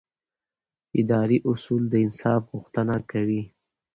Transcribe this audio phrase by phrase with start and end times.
[0.99, 3.41] اداري اصول د انصاف غوښتنه کوي.